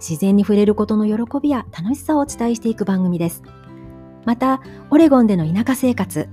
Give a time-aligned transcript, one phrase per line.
[0.00, 3.42] 自然に触れることの喜びや楽しさをお伝えしていく番組です。
[4.24, 6.28] また、オレゴンでの田舎生活、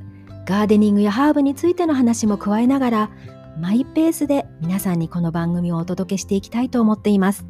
[0.45, 3.12] ガーデニングやハーブについての話も加えながら、
[3.59, 7.45] マイペースで皆さんにこの番組をお届けしていきたいと思っています。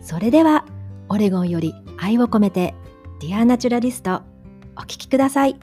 [0.00, 0.64] それでは、
[1.08, 2.74] オレゴンより愛を込めて、
[3.20, 4.22] ディアナチュラリスト、
[4.76, 5.58] お聴きください。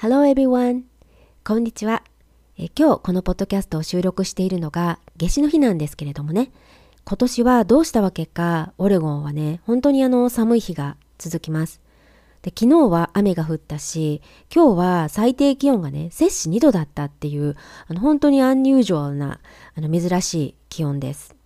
[0.00, 0.82] Hello everyone!
[1.44, 2.07] こんにちは。
[2.60, 6.50] え今日このポッドキャストを収録しているのが夏至の日なんですけれどもね、
[7.04, 11.80] 今年はどうしたわけか、オレゴンはね、本当にあの寒い日が続きます。
[12.42, 17.54] で昨日は雨が降ったし、今日は最低気温がね、摂氏2度だったっていう、
[17.86, 19.38] あの本当にアンニュージュアルな、
[19.76, 21.36] あの珍しい気温です。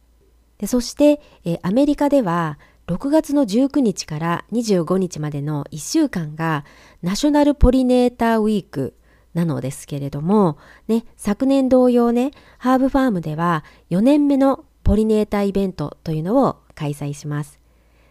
[0.56, 6.64] でそして、えアメリカでは6月の19日から25日までの1週間が
[7.02, 8.94] ナショナルポリネーターウィーク
[9.34, 17.61] なのですけれども、ね、昨年同様ね、ハーブファームでは4年目のポリネーターイベントというのを開催します。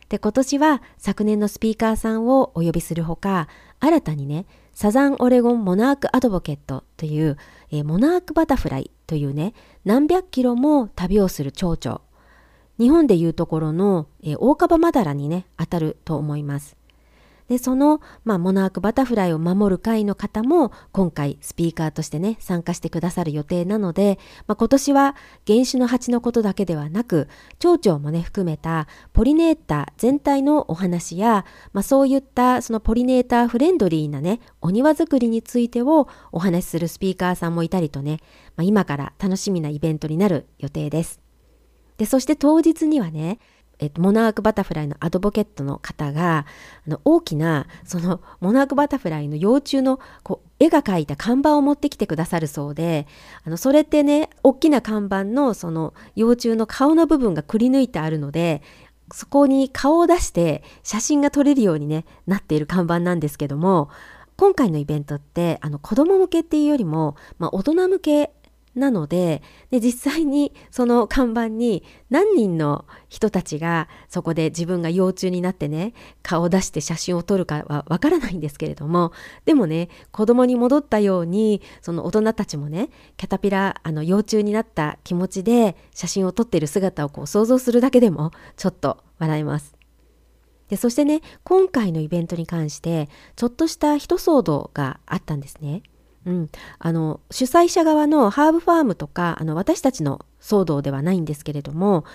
[0.09, 3.47] で、今年は昨年のスピーカーさんをお呼びするほか、
[3.80, 7.38] 新たにね、サザンオレゴンモナークアドボケットという、
[7.72, 9.53] えー、モナークバタフライというね、
[9.85, 12.02] 何百キロも旅をする蝶々。
[12.80, 16.75] 日本でいうところの、えー、大カバマダラにね、当たると思います。
[17.52, 27.27] で、その、まあ、モナークバタフライを守る会の方も今回スピーカーとしてね、参加してくださる予定なので、まあ、今年は原種の蜂のことだけではなく、
[27.59, 38.19] 蝶々もね、含めたポリネーター全体のお話や、まあ、そういったそのポリネーターフレンドリーなね、お庭作りについてをお話しするスピーカーさんもいたりとね、
[38.56, 41.19] まあ、今から楽しみなイベントになる予定です。
[41.97, 43.39] で、そして当日にはね、
[43.81, 46.46] えっと、モナークバタフライのアドボケットの方が
[46.88, 53.08] あの大きなそのモナークバタフライの幼虫のこう絵が描いた看板を持ってきてくださるそうで
[53.44, 58.62] あのそれってね大きな看板のその幼虫の顔の部分がくり抜いてあるので
[59.12, 63.90] そこに顔を出して写真が撮れるように、ね、なっている看板なんですけども
[64.38, 68.31] 今回のイベントってあの子供向けっていうよりも、まあ、大人向け
[68.73, 75.93] なのでで実際にその看板に何人の人たちがそこで自分が幼虫になってね
[76.23, 79.11] 顔を出して写真を撮るかはわからないんですけれども
[79.45, 89.75] でもね子供に戻ったようにその大人たちもねキャタピラあの幼虫になった気持ちで写真を撮っている姿をこう想像するだけでもちょっと笑います。
[90.69, 95.83] でそしてね今回のイベントに関してちょっとした一騒動があったんですね。
[96.25, 102.05] うん、あの主催者側の herb farm とかあの私たちの主導ではないんですけれども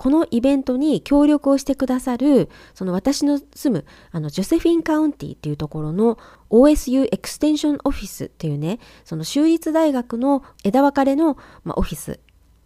[0.00, 12.18] このイベントに協力をしてくださるその私の住むあの Josephine County っていうところの OSU Extension Office っていうねその州立大学の枝分かれの、まあ、オフィス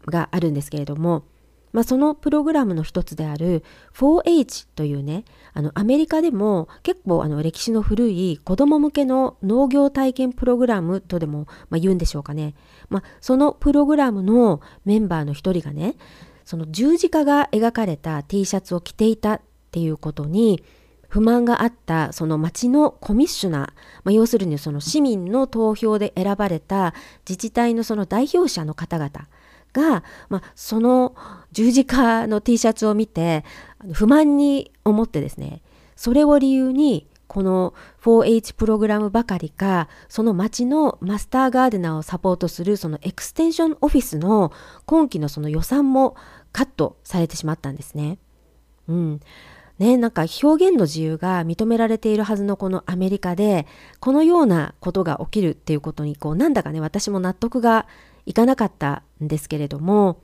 [0.06, 1.25] があるんですけれども
[1.75, 3.65] まあ、そのプログラムの一つである
[3.95, 5.25] 4H というね
[5.55, 12.55] あのアメリカでも結構あの歴史の古い子ども向けの農業体験プログラムとでも、まあ、言うんでしょうかね、
[12.89, 15.97] まあ、そのプログラムのメンバーの一人がね
[16.45, 19.41] その十字架が描かれた T シャツを着ていたっ
[19.73, 20.62] ていうことに
[21.09, 23.61] 不満があったその町のコミッショナー、
[24.05, 26.95] まあ、要するにその市民の投票で選ばれた
[27.29, 29.27] 自治体のその代表者の方々
[29.75, 31.15] が、まあ、その
[31.53, 33.45] 十字架の T シャツを見て
[33.93, 35.61] 不満に思ってですね
[35.97, 44.53] それを理由にこの 4H プログラムばかりかその町の master gardener をサポートするその extension office の
[44.87, 46.17] 今期のその予算も
[46.53, 48.19] カットされてしまったんですね。
[48.88, 49.21] うん、
[49.79, 53.67] ね、なんか表現の自由が認められているはずのこのアメリカで
[53.99, 57.87] このようなことが起きるっていうことにこうなんだかね私も納得が
[58.26, 60.21] いかなかったんですけれども。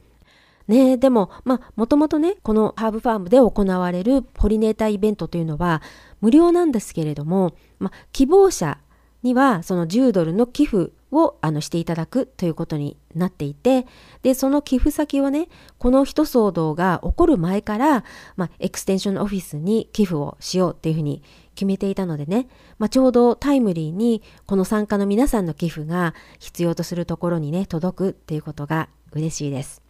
[0.68, 5.82] ねでもまあもともとねこの herb farm で行われる pollinator event というのは
[6.20, 8.78] 無料なんですけれども、ま、希望者
[9.22, 13.86] にはその10ドルの寄付をあのしていただくということになっていて
[14.22, 15.48] でその寄付先をね
[15.78, 18.04] この一騒動が起こる前から、
[18.36, 21.22] まあ、エクステンションオフィスに寄付をしようっていうふうに
[21.60, 22.48] 決めていたのでね、
[22.78, 29.82] まあ、ちょうどタイムリーにこの参加の皆さんの寄付が必要とするところにね届くっていうことが嬉しいです。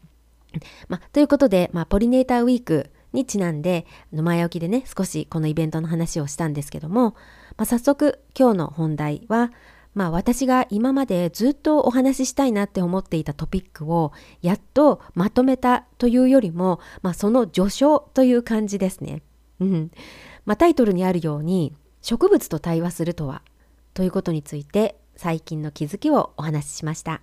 [0.88, 7.10] まあ、ということで、まあ、ポリネーターウィークにちなんで前置きでね少しこのイベントの話をしたんですけども、
[7.56, 9.52] まあ、早速今日の本題は、
[9.94, 14.10] まあ、私が今までずっとお話ししたいなって思っていたトピックを
[14.42, 19.22] やっとまとめたというよりも、まあ、その序章という感じですね。
[19.60, 19.90] うん
[20.50, 23.42] まあ、タイトルにあるように植物と対話するとは
[23.94, 27.20] ということについて最近の気づきをお話ししました。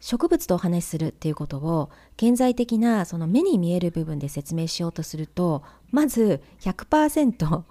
[0.00, 5.62] 植物とお話しするっていうことを顕在的なその目に見える部分で説明しようとすると
[5.92, 7.62] まず100%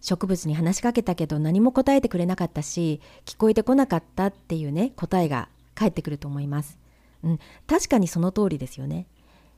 [0.00, 6.81] 植物に話しかけたけど何も答えてくれなかったし聞こえてこなかったっていうね答えが返ってくると思います。
[7.22, 9.06] うん、確かにその通りですよね。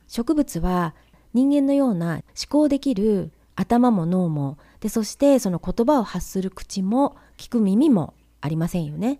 [0.07, 0.93] 植物は
[1.33, 9.19] 人間のような思考できる頭も脳もでそしてその言葉を発する口も聞く耳もありませんよね。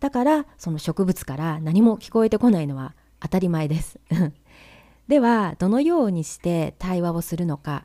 [0.00, 3.98] だからその植物から何も聞こえてこないのは当たり前です。
[5.08, 7.84] ではどのようにして対話をするのか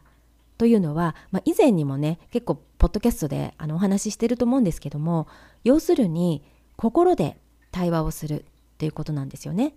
[0.57, 5.27] というのは、まあ、以前にもね結構ポッドキャストであのお話ししてると思うんですけども
[5.63, 6.43] 要するに
[6.75, 7.37] 心で
[7.71, 8.45] 対話をする
[8.79, 9.73] っていうことなんですよね。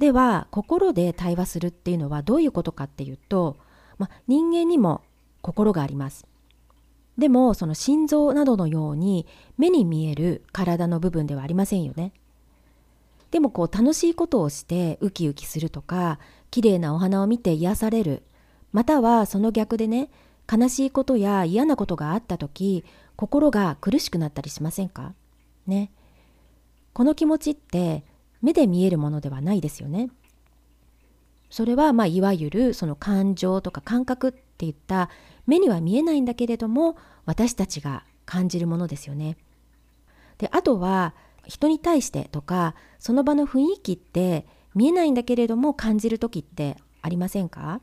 [0.00, 3.56] では心で対話するっていうのはどういうことかっていうと、
[3.98, 5.02] まあ、人間にも
[5.42, 6.26] 心があります。
[7.16, 9.28] でもその心臓などのように
[9.58, 12.12] 目に見える体の部分ではありませんよね。
[13.30, 16.18] でもこう楽しいことをしてウキウキするとか
[16.50, 18.24] 綺麗なお花を見て癒される
[18.72, 20.10] またはその逆でね
[20.52, 22.84] 悲しいことや嫌なことがあった時
[23.14, 25.12] 心が苦しくなったりしませんか？
[25.68, 25.92] ね
[26.92, 28.04] この気持ちって
[28.42, 30.10] 目で見えるものではないですよね。
[31.50, 35.10] それはまあいわゆるその感情とか感覚っていった
[35.46, 36.96] 目には見えないんだけれども
[37.26, 39.36] 私たちが感じるものですよね。
[40.38, 41.14] であとは
[41.46, 47.80] 人に対してとかその場の雰囲気って見えないんだけれども感じる時ってありませんか？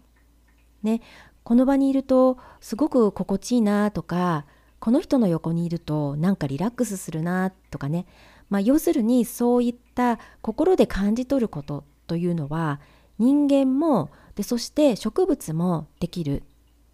[0.82, 1.02] ね
[1.44, 4.46] この場にいるとすごく心地いいなとか
[4.80, 8.06] この人の横にいるとなんかリラックスするなとかね
[8.50, 12.80] まあ、要するにそういった心で感じ取ることというのは
[13.20, 16.44] 人間もでそして植物もできる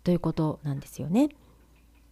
[0.03, 1.29] ということなんですよね。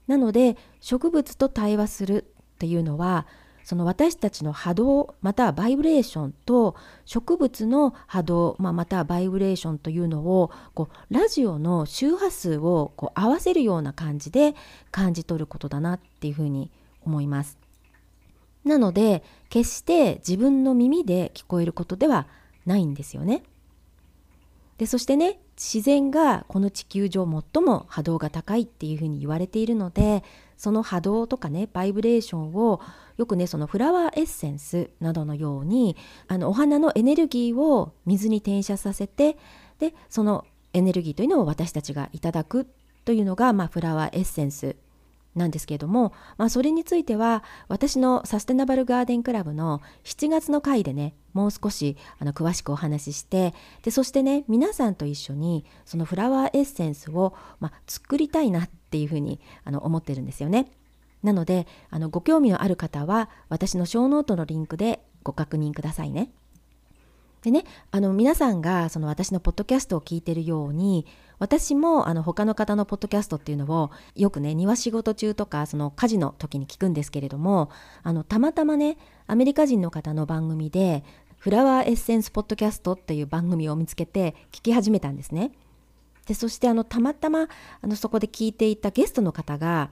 [0.08, 3.26] なので植物と対話するっていうのは
[3.64, 14.56] その私たちの波動またはバイブレーションと植物の波動、まあ、またはバイブレーションというのをこうラジオの周波数をこう合わせるような感じで
[14.92, 16.72] 感じ取ることだなっていうふうに
[17.06, 17.61] 思います。
[18.64, 22.28] なので決して自分の耳で聞こえることでは
[22.66, 23.44] ないんですよね。
[24.78, 30.24] でそしてね自然がこの地球上最も波動が高いっていうふうに言われているので
[30.58, 32.82] その波動とかねバイブレーションを
[33.18, 35.96] よくねそのフラワーエッセンスなどのように
[36.28, 39.38] あのお花のエネルギーを水に転写させて
[39.78, 42.68] でそのエネルギーというのを私たちがいただく
[43.06, 44.76] というのが、まあ、フラワーエッセンス
[45.36, 60.72] なんですけれども、まあ、それについては私のサステナブルガーデンクラブの7月の回でねもう少しあの詳しくお話ししてでそしてね皆さんと一緒にそのフラワーエッセンスを、まあ、作りたいなっていうふうにあの思ってるんですよね。
[61.24, 66.32] なのであのご興味のある方は私のショーノートのリンクでご確認くださいね。
[67.44, 71.06] でねあの皆さんがその私のポッドキャストを聞いてるように
[71.40, 77.72] 私もあの他の方のポッドキャストっていうのをよくね庭仕事中とかその家事の時に聞くんですけれども
[78.04, 81.04] あのたまたまねアメリカ人の方の番組で
[81.40, 85.52] フラワーエッセンスポッドキャストっていう番組を見つけて聞き始めたんですね。
[86.28, 87.48] でそしてあのたまたま
[87.82, 89.90] あのそこで聞いていたゲストの方が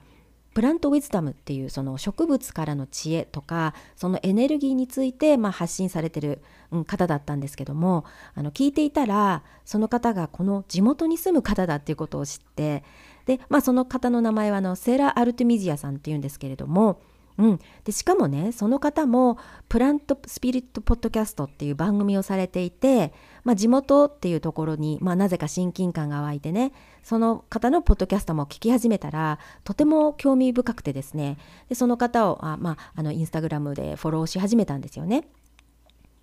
[0.54, 6.42] プラントウィズダムっていうその植物からの知恵とかそのエネルギーについてま発信されてる
[6.86, 8.04] 方だったんですけども
[8.34, 12.82] あの聞いていたらその方がこの地元に住む方だっていうことを知って
[13.26, 17.00] で、まあ、その方の名前はあのセーラ・アルテミジアさんっていうんですけれども
[17.38, 26.72] うん、でしかもねその方もプラントスピリットポッドキャストっていう番組をされていて、まあ、地元っていうところに、まあ、なぜか親近感が湧いてね
[27.02, 35.28] その方のポッドキャストも聞き始めたらとても興味深くてですねでその方をあ、まあ、あのインスタグラムでフォローし始めたんですよね。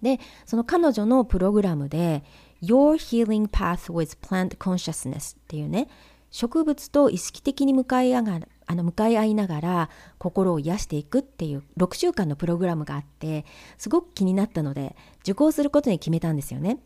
[0.01, 2.23] でその彼女のプログラムで
[2.61, 5.89] 「Your Healing Path with Plant Consciousness」っていうね
[6.29, 13.45] 植物と意識的に向かい合があの向かい合いながら心を癒していくっていう6週間のプログラムがあって
[13.77, 16.79] すごく気になったので受講することに決めたんですよね。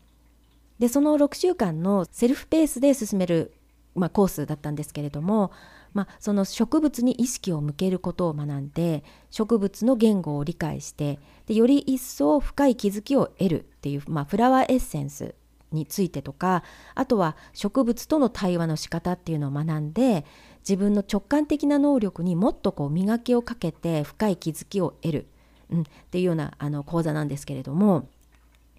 [0.78, 3.52] でその6週間のセルフペースで進める、
[3.94, 5.52] まあ、コースだったんですけれども、
[5.92, 15.34] まあ、その植物に意識を向けることを学んで植物の言語を理解してでより一層深い気づきを得るっていう、まあ、フラワーエッセンス
[15.72, 16.62] についてとか
[16.94, 20.24] あとは植物との対話の仕方っていうのを学んで
[20.60, 25.26] 自分の直感的な能力にもっとこう磨きをかけて深い気づきを得る、
[25.70, 28.08] うん、っていうようなあの講座なんですけれども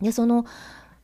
[0.01, 0.45] でその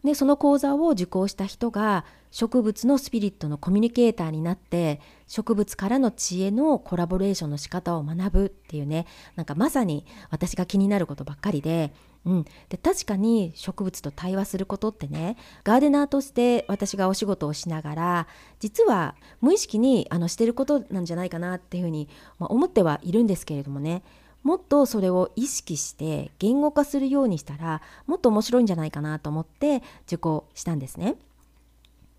[0.03, 11.91] でその講座を受講した人が植物のスピリットのコミュニケーターになって植物からの知恵のコラボレーションの仕方を学ぶっていうねなんかまさに私が気になることばっかりで,、
[12.25, 18.27] うん、で確かに植物と対話することってねガーデナーとして私がお仕事をしながら
[18.59, 24.03] 実は無意識にあのしてることなんじゃないかなっていうふうに、まあ、思ってはいるんですけれどもね
[24.43, 31.15] もっとそれを意識して言語化するようにしたらもっと面白いんじゃないかなと思って受講したんですね。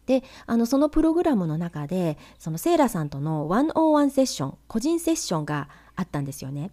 [0.07, 6.71] であのそのプログラムの中でそのセイラさんとの101セッション個人セッションがあったんですよね。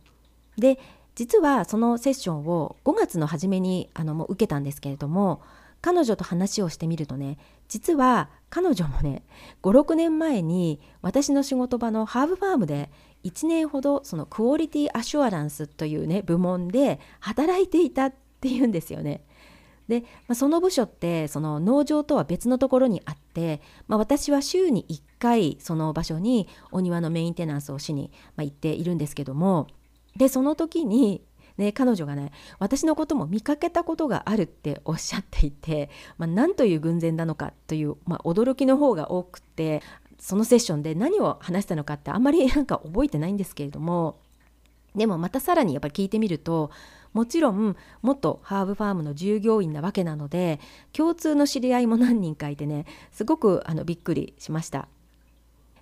[0.57, 0.79] で
[1.17, 5.41] 実はそのセッションを5月の初めにあのもう受けたんですけれども
[5.81, 9.23] 彼女と話をしてみるとね実は彼女もね
[9.63, 12.91] 56年前に私の仕事場のハーブファームで
[13.23, 19.23] 1年ほどそのクオリティアシュアランスというね部門で働いていたっていうんですよね。
[19.87, 29.67] で、まあ、その部署ってその農場とは別のところにあって、まあ、私は週に1回その場所にお庭のメインテナンスをしに、まあ、行っているんですけども
[30.17, 31.21] でその時に
[31.57, 39.81] ね、彼女がね私のことも見かけたことがあるっておっしゃっていて、まあ、何という偶然なのかという、まあ、驚きの方が多くて
[40.19, 44.19] そのセッションで何を話したのかってあんまり なんか覚えてないんですけれども
[44.95, 46.69] でもまたさらにやっぱり聞いてみると
[47.13, 50.59] もちろん元ハーブファームの従業員なわけなので
[50.93, 54.87] 共通の知り合いも何人かいてねすごくあのびっくりしました。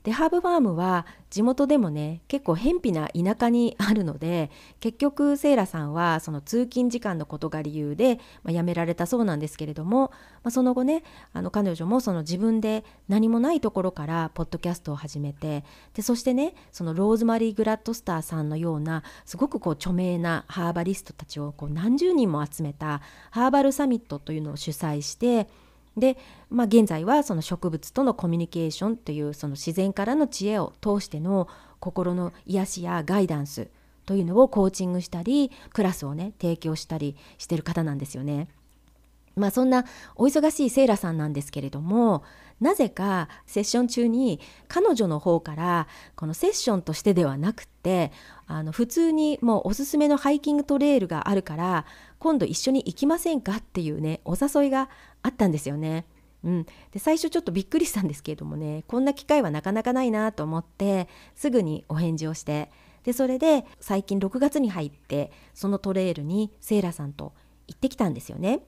[0.05, 10.11] でハーブファームは地元でもね結構偏僻な田舎にあるので結局セイラさんはその通勤時間のことが理由で、まあ、辞められたそうなんですけれども、
[10.43, 15.63] まあ、その後ねあの彼女もその自分で何もないところからポッドキャストを始めて
[15.95, 25.47] でそしてねそのローズマリー・グラッドスターさんのようなすごくこう著名なハーバリストたちをこう何十人も集めたハーバルサミットというのを主催して
[25.97, 26.17] で、
[26.49, 31.47] まあ、現在はその植物とのコミュニケーションというその自然からの知恵を通しての
[31.79, 33.67] 心の癒しやガイダンス
[34.05, 38.47] というのをコーチングしたりクラスをね提供したりしてる方なんですよね。
[39.35, 39.85] まあそんな
[40.15, 42.23] お忙しいセイラさんなんですけれども
[42.61, 48.11] なぜかセッション中に彼女の方からこのセッションとしてではなくって
[48.47, 51.85] あの普通にもうおすすめのハイキングトレイルがあるから
[52.19, 54.89] 今度一緒に行きませんかっていうねお誘いが
[55.21, 56.05] あったんですよね。
[56.43, 62.69] うん、で最初ちょっとびっくりしたんですけれどもねこんな機会はなかなかないなと思ってすぐにお返事をして
[63.03, 67.33] でそれで最近6月に入ってそのトレイルにセイラさんと
[67.67, 68.61] 行ってきたんですよね。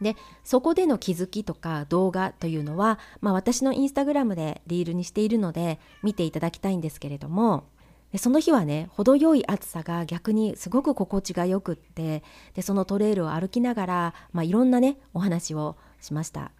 [0.00, 7.64] でそこでの気づきとか動画というのは、まあ、私のインスタグラムでリールにしているので見ていただきたいんですけれども
[8.12, 12.22] でその日はね程よい暑さが逆にすごく心地がよくって
[12.54, 16.50] でそのトレイルを歩きながら、まあ、いろんなねお話をしました。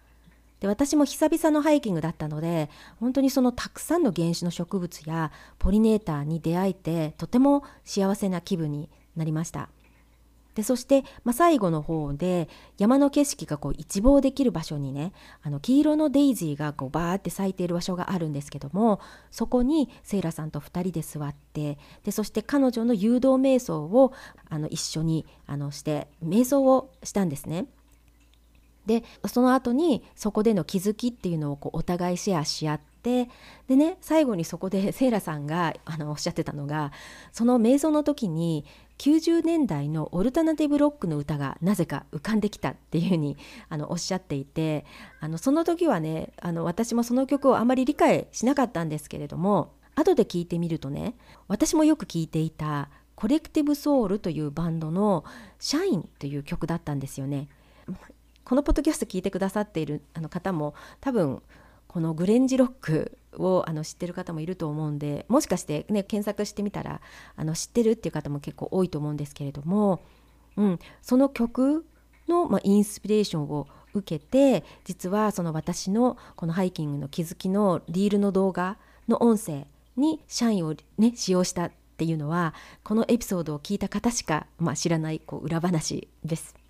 [0.59, 2.69] で私も久々のハイキングだったので
[2.99, 9.69] 本当にそのたくさんの原種の植物やポリネーターに出会えてとても幸せな気分になりました。
[10.55, 24.13] でそして、まあ、最後の方で山の景色がこう一望できる場所にねあの黄色のデイジーがこうバーって咲いている場所があるんですけどもそこにセイラさんと2人で座ってでそして彼女の誘導瞑想を
[24.49, 27.67] あの一緒にあのして瞑想をしたんですね。
[28.85, 36.91] でその後にそこでの気づきっていうのをこうお互いシェアし合ってでね最後にそこで セイラさんがあのおっしゃってたのが
[37.31, 38.65] その瞑想の時に
[38.97, 43.35] 90年代のオルタナティブロックの歌がなぜか浮かんできたっていうふうに
[43.69, 44.85] あのおっしゃっていて
[45.19, 51.15] あのその時はねあの私もその曲をあまり理解しなかったんですけれども後で聞いてみるとね
[51.47, 55.25] 私もよく聴いていたコレクティブソウルというバンドの
[55.59, 57.49] 「シャイン」という曲だったんですよね。
[58.43, 61.41] このポッドキャスト聞いてくださっているあの方も多分
[61.91, 67.01] このグレンジロックをあの知ってる方もいると思うんでもしかして、ね、検索してみたら
[67.35, 70.01] あの知ってるっていう方も結構多いと思うんですけれども、
[70.55, 71.85] うん、その曲
[72.29, 78.77] の、まあ、インスピレーションを受けて実はその私のこのハイキングの気づきのリールの動画
[79.09, 79.67] の音声
[79.97, 86.60] に社員を、ね、使用したっていうのはこのエピソードを聞いた方しか、まあ、知らないこう裏話です。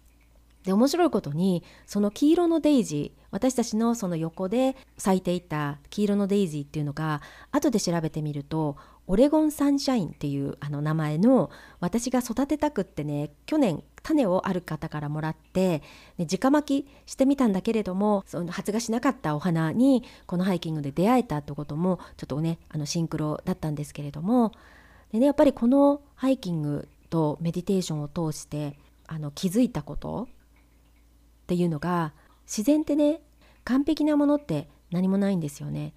[0.64, 8.78] で面白いことにその黄色のデイジー私たちのその横で咲いていた黄色のデイジーっていうのが後で調べてみると
[9.08, 11.50] オレゴンサンシャインっていうあの名前の
[11.80, 15.82] 私が育てたくってね去年種をある方からもらって、
[16.18, 24.52] ね、直巻きしてみたんだけれどもその発芽しなかったお花にこのハイキングで出会えたってこともちょっとねあのシンクロだったんですけれども
[25.12, 28.78] で、ね、やっぱりこのハイキングとメディテーションを通して
[29.08, 30.30] あの気づいたこと
[31.44, 32.14] っていうのが
[32.46, 33.22] 自然ってね
[33.64, 35.94] 完璧なものって何もないんですよね。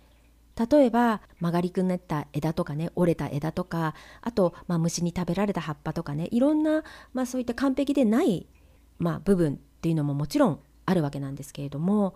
[0.57, 8.47] 例えば曲がりくねった枝とかね折れた枝とかあと、まあ、虫に食べられた葉っぱとかねいろんな、まあ、そういった完璧でない、
[8.99, 12.15] まあ、部分っていうのももちろんあるわけなんですけれども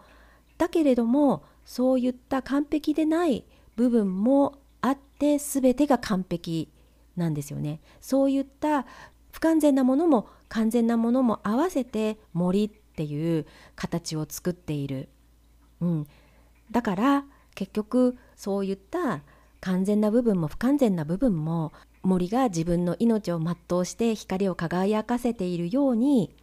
[0.56, 3.44] だけれどもそういった完璧でない
[3.75, 6.70] 部分もあって全てが完璧
[7.16, 7.80] なんですよね。
[8.00, 8.87] そういった
[9.32, 15.09] 不完全なものも完全なものも合わせて森っていう形を作っている。
[15.81, 16.07] うん、
[16.73, 17.25] だから
[17.55, 19.23] 結局そういった
[19.61, 26.35] 完全な部分も不完全な部分も森が自分の命を全うして光を輝かせているように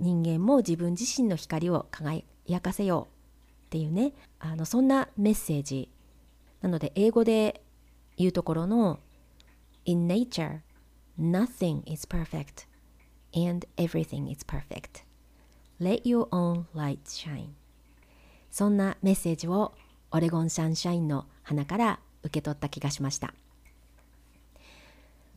[0.00, 2.24] 人間も自分自身の光を輝
[2.60, 3.06] かせよ
[3.62, 4.12] うっていうね。
[4.40, 5.92] あのそんなメッセージ。
[6.60, 7.62] なので英語で
[8.16, 8.98] 言うところの
[9.84, 10.60] In nature
[11.16, 12.66] nothing is perfect
[13.32, 15.04] and everything is perfect.
[15.80, 17.48] Let your own light shine.
[18.50, 19.72] そんなメッセージを
[20.10, 23.34] オレゴンサンシャインの花から受け取った気がしました。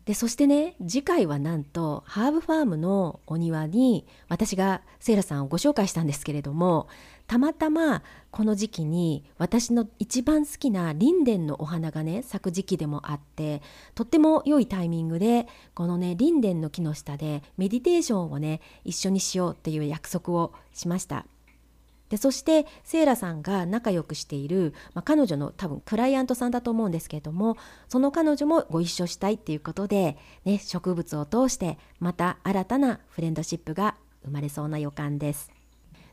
[0.06, 6.90] でそしてね次回はなんとハーブファームのお庭に私がセイラさんをご紹介したんですけれども
[7.28, 13.62] たまたまこの時期に私の一番好きなリンデンのお花がね咲く時期でもあって
[13.96, 21.26] とっても良いタイミングでこのねリンデンの木の下でメディテーションをね一緒にしようっていう約束をしました
[22.10, 27.58] でそしてセイラさんが仲良くしている、まあ、彼女の多分クライアントさんだと思うんですけれども
[27.90, 35.63] その彼女もご一緒したいっていうことで、ね、植物を通してまた新たなフレンドシップが生まれそうな予感です。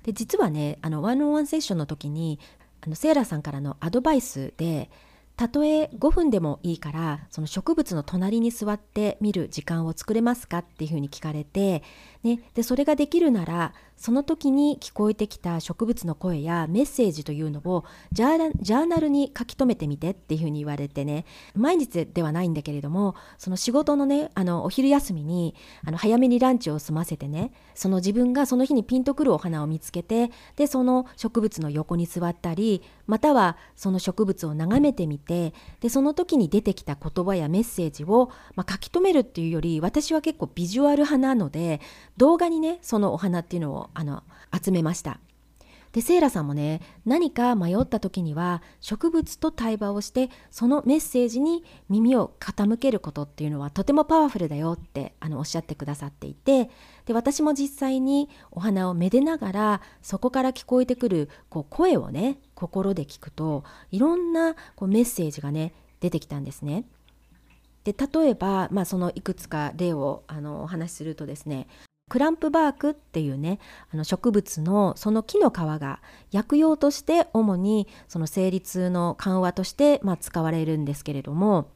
[0.03, 2.39] で実はねあのワンオンワンセッションの時に
[2.81, 4.91] あのセイラさんからのアドバイスで
[5.37, 11.83] たとえ5分でもいいからその植物の隣に座って見る時間を作れますかっていうふうに聞かれて、
[12.23, 21.27] ね、でそれができるならその時に聞こえてきた植物の声やメッセージというのをジャーナルに書き留めてみてっていうふうに言われてね。
[21.55, 25.55] 毎日ではないんだけれどもその仕事のねあのお昼休みに
[25.85, 41.81] あの早めにランチを済ませてねその自分がその日にピンとくるお花を見つけてでその植物の横に座ったりまたはその植物を眺めてみてでその時に出てきた言葉やメッセージを、まあ、書き留めるっていうより私は結構ビジュアル派なので
[42.17, 45.21] 動画にねそのお花っていうのをあの集めました。
[45.93, 56.71] でセイラさんもね何か迷った時には植物と対話をしてそのメッセージに耳を傾けることっていうのはとてもパワフルだよってあのおっしゃってくださっていて
[57.07, 66.85] で私も実際にお花をめでながらそこから聞こえてくるこう声をね心で聞くといろんなこうメッセージがね出てきたんですね。
[67.83, 71.67] で例えば、まあ、そのいくつか例をあのお話しするとですね
[72.11, 73.61] クランプバークっていうね
[73.95, 81.71] あの植物のその木の皮が薬用として主にその生理痛の緩和として、まあ、使われるんですけれども。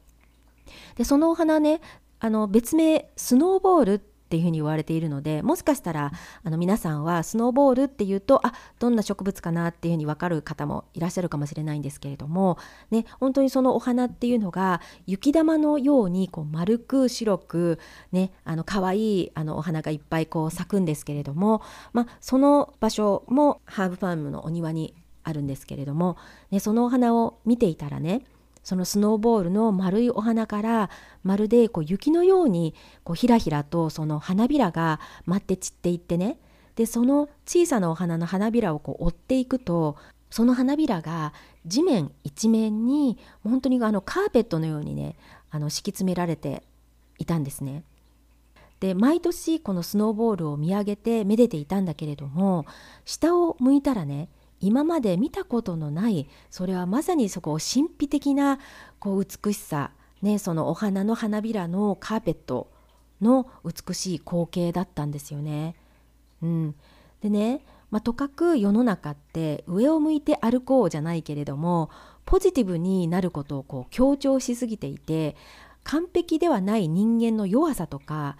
[0.95, 1.79] でそのお花ね
[2.19, 6.11] あの別名スノーボールってっていうふうに言われているのでもしかしたら
[6.43, 12.57] あの皆さんはスノーボールっていうとあどんな植物かなっていうふうに分かる方もいらっしゃるかもしれないんですけれども、
[12.91, 17.79] ね、本当にそのお花っていうのが雪玉のようにこう丸く白く、
[18.11, 21.61] ね、あの可愛いあのお花がいっぱいこう咲くんですけれども、
[21.93, 26.17] まあ、その場所もハーブファームのお庭にあるんですけれども、
[26.51, 28.23] ね、そのお花を見ていたらね
[28.65, 30.89] そのスノーボールの丸いお花から
[31.23, 32.73] まるでこう雪のように
[33.03, 36.39] こうひらひらとその花びらが舞って散っていってね
[36.75, 39.97] でその小さなお花の花びらをこう追っていくと
[40.31, 41.31] その花びらが
[41.67, 45.15] 地面一面に本当にあのカーペットのようにね
[45.51, 46.63] あの敷き詰められて
[47.19, 47.83] いたんですね。
[48.79, 52.65] で毎年このスノーボールを見上げてめでていたんだけれども
[53.05, 54.27] 下を向いたらね
[54.65, 58.57] 今まで見たことのないそれはまさにそこを神秘的な
[58.97, 59.91] こう美しさ、
[60.23, 62.71] ね、そのお花の花びらのカーペット
[63.21, 65.75] の美しい光景だったんですよね。
[66.41, 66.75] うん、
[67.21, 71.91] でね、まあ、とかく世の中って上を向いて歩こうじゃないけれども
[72.25, 75.35] ポジティブになることをこう強調しすぎていて
[75.83, 78.37] 完璧ではない人間の弱さとか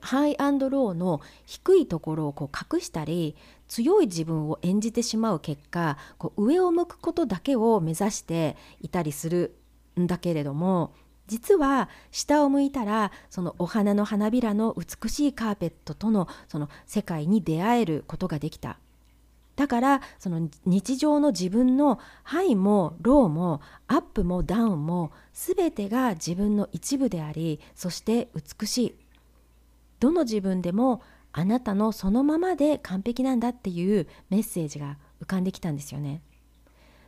[0.00, 3.36] ハイアンドローの低いところをこう隠したり
[3.68, 9.56] 強い自分を演じてしまう結果こう上を向くことだけを目指していたりする
[9.98, 10.92] んだけれども
[11.28, 18.78] 実は下を向いたらそのお花の花びらの美しいカーペットとのその世界に出会えることができた。
[19.54, 28.94] だからその日常の自分のハイもローもアップもダウンも全てが自分の一部でありそして美しい。
[30.00, 36.22] どの自分でもあなたのそのままで完璧なんだっていうメッセージが浮かんできたんですよね。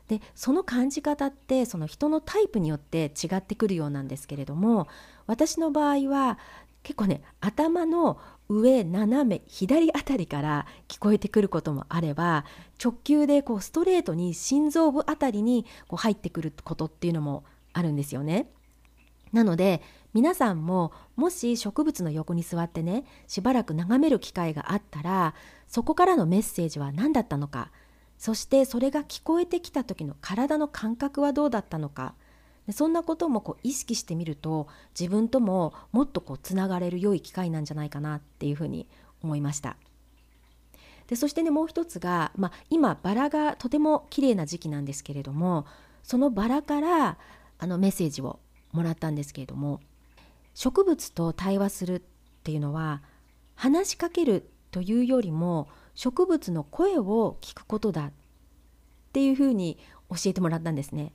[0.09, 4.89] でその感じ方ってその人のタイプによって違ってくるようなんですけれども
[5.29, 6.37] 私の場合は
[6.83, 12.45] 結構ね頭の上斜め左あたりから聞こえてくることもあれば
[12.83, 18.51] 直球でこうストレートに心臓部あたりにこう入ってくることっていうのもあるんですよね。
[19.33, 19.81] なので
[20.13, 25.35] 皆さんももし植物の横に座ってねしばらく眺める機会があったら
[25.69, 27.71] そこからのメッセージは何だったのか
[28.19, 32.15] そしてそれが聞こえてきた時の体の感覚はどうだったのか
[32.73, 34.69] そんなこともこう意識してみると
[34.99, 38.87] 自分とももっとこうつながれる良い機会なんじゃないかなっていうふうに
[39.23, 39.77] 思いました。
[41.09, 45.67] でそしてねもう一つが、まあ、今バラがとても綺麗な時期なんですけれども
[46.05, 47.19] そのバラから
[47.59, 48.39] あのメッセージを
[48.71, 49.81] もらったんですけれども
[50.61, 52.03] 植物と対話するっ
[52.43, 53.01] ていうのは
[53.55, 58.13] 話しかけるというよりも植物の声を聞くことだっ
[59.15, 59.79] ていうふうに
[60.11, 61.15] 教えてもらったんですね。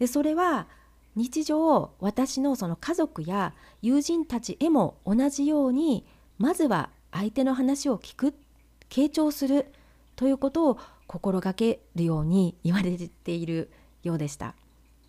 [0.00, 0.66] でそれは
[1.14, 6.04] 日常私のその家族や友人たちへも同じように
[6.36, 8.34] まずは相手の話を聞く
[8.90, 9.72] 傾聴する
[10.16, 13.70] ということを心がけるように言われている
[14.02, 14.56] ようでした。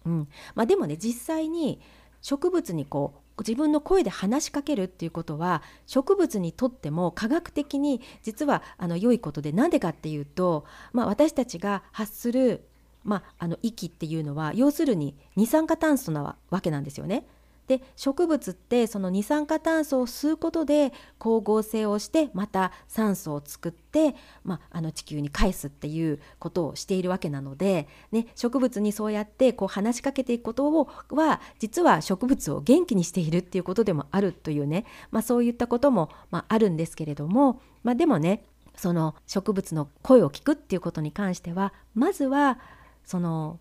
[0.06, 1.82] うんまあ、でもね実際に
[2.22, 12.64] 植物にこう自分の声で話しかけるっていうことは植物にとっても科学的に実はあの良いことで何でかっていうと、まあ、私たちが発する、
[13.04, 17.26] まあ、あの息っていうのは要するに二酸化炭素なわけなんですよね。
[17.68, 38.44] で植物ってその二酸化炭素を吸うことで光合成をしてまた酸素を作って、まあ、あの地球に返すっていうことをしているわけなので、ね、植物にそうやってこう話しかけていくことをは実は植物を元気にしているっていうことでもあるというね、まあ、そういったことも、まあ、あるんですけれども、まあ、でもね
[38.78, 42.60] その植物の声を聞くっていうことに関してはまずは
[43.04, 43.60] その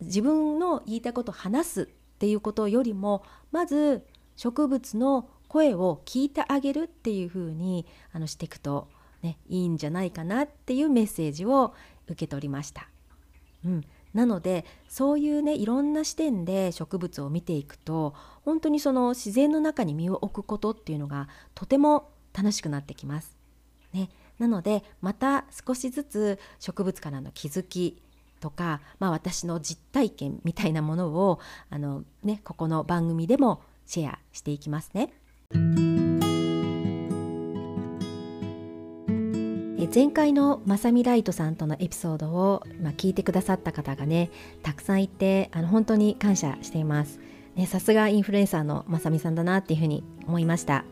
[0.00, 1.88] 自分の言いたいことを話す
[2.20, 4.06] っていうことよりもまず
[4.36, 8.88] 植物の声を聞いてあげるっていうふうにあのしていくと、
[9.22, 11.72] ね、いいんじゃないかなっていうメッセージを
[12.08, 12.90] 受け取りました。
[13.64, 23.34] うん、なのでそういうねいろんな視点で植物を見ていくと本当にその自然の中に身を置くことっていうのがとても楽しくなってきます。
[23.94, 28.02] ね、なのでまた少しずつ植物からの気づき
[28.40, 35.12] とか、まあ、私の実体験みたいなものをあの、ね、ここの番組でもシェアしていきますね。
[39.92, 44.30] 前回のまさみライトさんとのエピソードを、まあ、聞いてくださった方がね
[44.62, 47.18] たくさんいてあの本当に感謝しています。
[47.66, 50.84] さすがインフルエンサーのまさみさんだなっていうふうに思いました。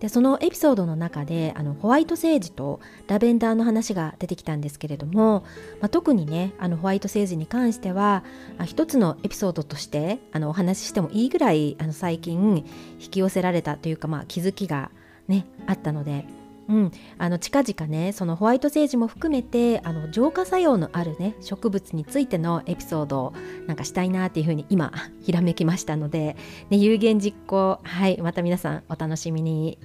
[0.00, 5.44] でそのエピソードの中であのホワイトセージとラベンダーの話が出てきたんですけれども、
[5.80, 8.22] まあ、特にねあのホワイトセージに関しては
[8.58, 12.64] あ一つのエピソードとしてあのお話ししてもいいぐらいあの最近
[13.00, 14.90] 引き寄せられたというか、まあ、気づきが、
[15.28, 16.45] ね、あったので。
[16.68, 23.32] うん、あの近々ねそのホワイトセージも含めてあの浄化作用のあるね植物についてのエピソードを
[23.66, 26.36] なんかしたいなっていうふうに今 ひらめきましたので、
[26.70, 29.78] ね、有言実行はいまた皆さんお楽しみに。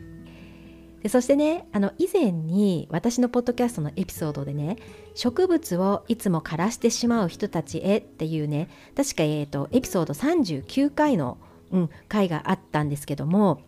[1.03, 4.77] でそしてねあの以前に私のポッドキャストのエピソードでね
[5.15, 11.39] 植物をいつも枯らしてしまう人たちへっていうね確か、えーと、エピソード39回の、
[11.71, 13.61] うん、回があったんですけども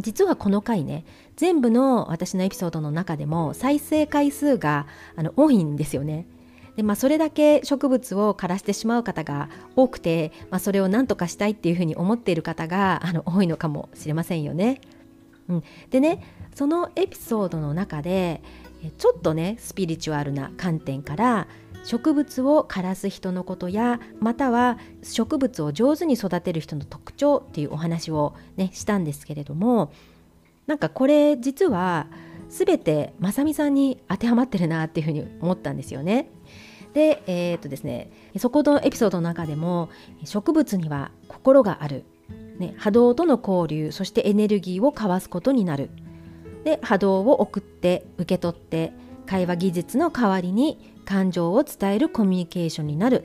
[0.00, 1.04] 実はこの回ね
[1.36, 6.26] 全部の私のエピソードの中でも再生回数があの多いんですよね。
[6.76, 14.80] でまあ、それだけ植物を枯らしてしまう方が多くて、まあ、それを何とかしたいっていうふうに思っている方があの多いのかもしれませんよね。
[15.48, 16.22] うん、でね
[16.54, 18.40] そのエピソードの中で
[18.96, 21.48] ちょっとねスピリチュアルな観点から
[21.84, 29.92] 植物を枯らす人のことやまたは植物を上手に育てる人の特徴っていうお話をねしたんですけれども
[30.66, 32.06] なんかこれ実は
[32.48, 36.28] 全てまさみさんに当てはまってるなっていうふうに思ったんですよね。
[36.92, 39.90] でえー、っとですねそこのエピソードの中でも
[40.24, 42.04] 植物には心がある
[42.60, 45.90] ね、波動との交流そしてエネルギーを交わすことになる
[46.62, 48.92] で波動を送って受け取って
[49.30, 53.22] 会話技術の代わりに感情を伝えるコミュニケーションになる。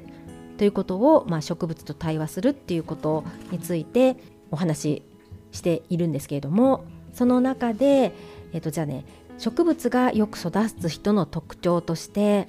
[0.60, 4.16] ということを、まあ、植物と対話するっていうことについて
[4.52, 5.04] お話し
[5.52, 8.14] しているんですけれどもその中で、
[8.54, 9.04] えー、とじゃあね
[9.38, 12.48] 植物がよく育つ人の特徴として、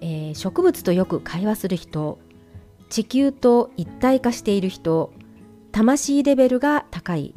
[0.00, 2.18] えー、植物とよく会話する人
[2.88, 5.12] 地球と一体化している人
[5.72, 7.34] 魂レベルが高い。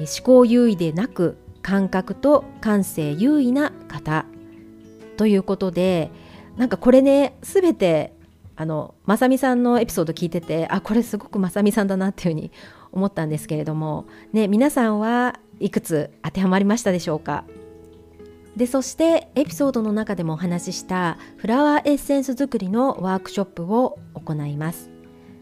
[0.00, 4.26] 思考優位でなく感覚と感性優位な方。
[5.16, 6.10] ということで
[6.56, 8.12] なんかこれね全て
[8.56, 12.52] あのまさみさんのエピソード聞いててあこれすごくまさみさんだなっていうふうに
[12.92, 17.44] 思ったんですけれどもね皆さんはいくつ当てはまりましたでしょうか？
[18.56, 24.90] でそしてエピソードの中でもお話ししたフラワーエッセンス作りのワークショップを行います。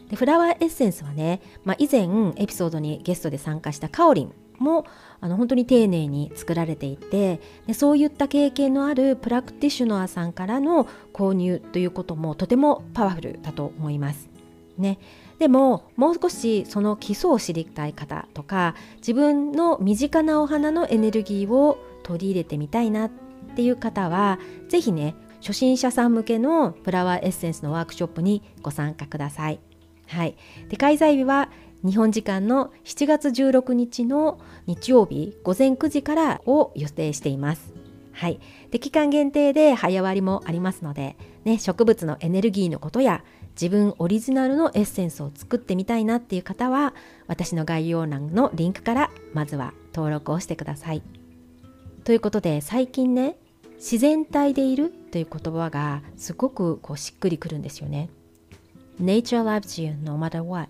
[0.09, 2.07] でフラワーエッセンスはね、まあ、以前
[2.37, 4.33] エピソードにゲストで参加したカオリン。
[4.61, 4.85] も
[5.19, 14.29] あの本当に丁寧に作られていてでそういった経験のあるプラクティショナーさんからの購入ということもとてもパワフルだと思います。
[14.77, 14.97] ね、
[15.37, 23.11] でももう少しその基礎を知りたい方とか自分の身近なお花のエネルギーを取り入れてみたいなっ
[23.55, 29.59] ていう方は是非ね初心者さん向けのフラワーエッセンスのワークショップにご参加ください。
[30.07, 30.35] はい、
[30.69, 31.49] で開催日は
[31.85, 37.73] 日本時間の7月16日の日曜日午前9時からを予定しています。
[38.11, 38.39] はい、
[38.69, 43.23] で期間限定で早割りもありますので、ね、植物のエネルギーのことや
[43.59, 46.93] 自分オリジナルのエッセンスを作ってみたいなっていう方は
[47.27, 51.01] 私の概要欄のリンクからまずは登録をしてください。
[52.03, 53.37] ということで最近ね
[53.77, 58.09] 自然体でいるという言葉がすごくこうしっくりくるんですよね。
[59.01, 60.69] Nature loves you no matter what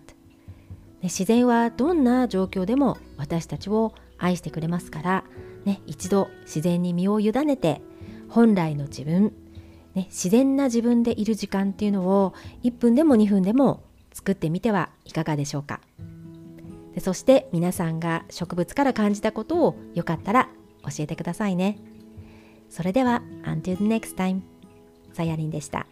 [1.04, 5.24] 自然はどんな状況でも私たちを愛してくれますから、
[5.66, 7.82] ね、一度自然に身を委ねて
[8.30, 9.34] 本来の自分、
[9.96, 12.34] ね、自然な自分でいる時間っていうのを
[12.64, 13.84] 1分でも2分でも
[14.14, 15.82] 作ってみてはいかがでしょうか。
[16.94, 20.50] でそして皆さんが植物から感じたことをよかったら
[20.84, 21.80] 教えてくださいね。
[22.70, 24.42] それでは Until next time
[25.14, 25.88] さやりんでした。